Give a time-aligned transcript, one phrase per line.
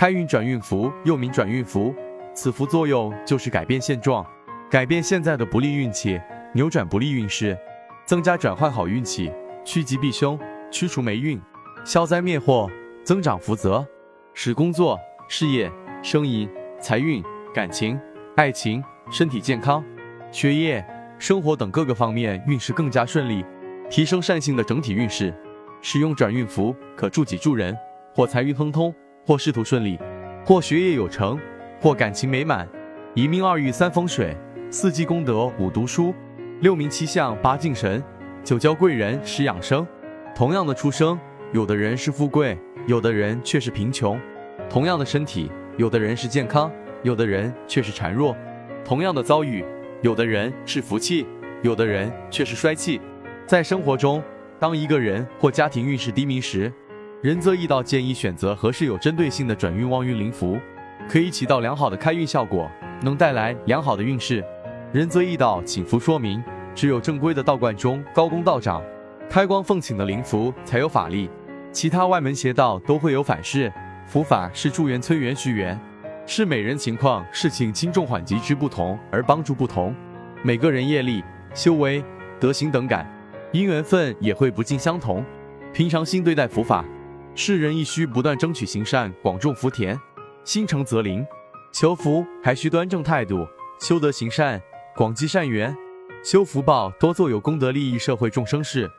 [0.00, 1.94] 开运转运符又名转运符，
[2.32, 4.24] 此符作用就是改变现状，
[4.70, 6.18] 改变现在的不利运气，
[6.54, 7.54] 扭转不利运势，
[8.06, 9.30] 增加转换好运气，
[9.62, 10.40] 趋吉避凶，
[10.70, 11.38] 驱除霉运，
[11.84, 12.66] 消灾灭祸，
[13.04, 13.86] 增长福泽，
[14.32, 15.70] 使工作、事业、
[16.02, 16.48] 生意、
[16.80, 17.22] 财运、
[17.54, 18.00] 感情、
[18.38, 19.84] 爱情、身体健康、
[20.32, 20.82] 学业、
[21.18, 23.44] 生活等各个方面运势更加顺利，
[23.90, 25.30] 提升善性的整体运势。
[25.82, 27.76] 使用转运符可助己助人，
[28.14, 28.94] 或财运亨通，
[29.26, 29.98] 或仕途顺利，
[30.44, 31.38] 或学业有成，
[31.80, 32.68] 或感情美满。
[33.14, 34.36] 一命二运三风水，
[34.70, 36.14] 四积功德五读书，
[36.60, 38.02] 六名七相八敬神，
[38.42, 39.86] 九交贵人十养生。
[40.34, 41.18] 同样的出生，
[41.52, 44.16] 有的人是富贵，有的人却是贫穷；
[44.68, 46.70] 同样的身体，有的人是健康，
[47.02, 48.34] 有的人却是孱弱；
[48.84, 49.64] 同样的遭遇，
[50.02, 51.26] 有的人是福气，
[51.62, 53.00] 有的人却是衰气。
[53.46, 54.22] 在生活中，
[54.58, 56.72] 当一个人或家庭运势低迷时，
[57.22, 60.58] 仁泽易道建议选择合适有针对性的转运旺运灵符，
[61.06, 62.70] 可以起到良好的开运效果，
[63.02, 64.42] 能带来良好的运势。
[64.90, 66.42] 仁泽易道请符说明，
[66.74, 68.82] 只有正规的道观中高公道长
[69.28, 71.28] 开光奉请的灵符才有法力，
[71.70, 73.70] 其他外门邪道都会有反噬。
[74.06, 75.78] 符法是助缘、催缘、续缘，
[76.24, 79.94] 是每人情况、事情轻重缓急之不同而帮助不同，
[80.42, 82.02] 每个人业力、修为、
[82.40, 83.06] 德行等感。
[83.52, 85.22] 因缘分也会不尽相同，
[85.70, 86.82] 平常心对待佛法，
[87.42, 89.98] 世人亦需不断争取行善，广种福田，
[90.44, 91.24] 心诚则灵。
[91.72, 93.48] 求福还需端正态度，
[93.80, 94.60] 修德行善，
[94.94, 95.74] 广积善缘，
[96.22, 98.90] 修福报，多做有功德利益社会众生事。